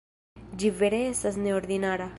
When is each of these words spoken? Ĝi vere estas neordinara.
Ĝi 0.63 0.71
vere 0.79 1.03
estas 1.11 1.39
neordinara. 1.47 2.09